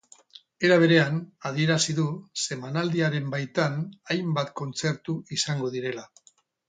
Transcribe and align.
Era 0.67 0.77
berean, 0.83 1.19
adierazi 1.49 1.95
du, 1.99 2.05
zinemaldiaren 2.45 3.29
baitan 3.35 3.77
hainbat 4.17 4.51
kontzertu 4.63 5.17
izango 5.39 5.71
direla. 5.77 6.09